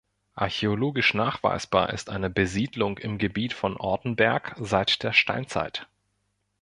[0.33, 5.85] Archäologisch nachweisbar ist eine Besiedlung im Gebiet von Ortenberg seit der Steinzeit.